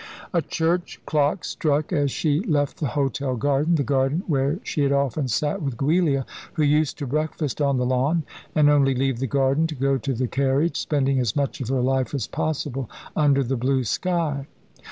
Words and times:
A 0.33 0.41
church 0.41 0.99
clock 1.05 1.45
struck 1.45 1.93
as 1.93 2.09
she 2.09 2.39
left 2.39 2.79
the 2.79 2.87
hotel 2.87 3.35
garden, 3.35 3.75
the 3.75 3.83
garden 3.83 4.23
where 4.25 4.57
she 4.63 4.81
had 4.81 4.91
often 4.91 5.27
sat 5.27 5.61
with 5.61 5.77
Giulia, 5.77 6.25
who 6.53 6.63
used 6.63 6.97
to 6.97 7.05
breakfast 7.05 7.61
on 7.61 7.77
the 7.77 7.85
lawn, 7.85 8.23
and 8.55 8.67
only 8.67 8.95
leave 8.95 9.19
the 9.19 9.27
garden 9.27 9.67
to 9.67 9.75
go 9.75 9.99
to 9.99 10.15
the 10.15 10.27
carriage 10.27 10.77
spending 10.77 11.19
as 11.19 11.35
much 11.35 11.61
of 11.61 11.67
her 11.69 11.81
life 11.81 12.15
as 12.15 12.25
possible 12.25 12.89
under 13.15 13.43
the 13.43 13.55
blue 13.57 13.83
sky. 13.83 14.47